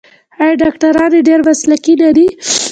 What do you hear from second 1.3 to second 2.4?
مسلکي نه دي؟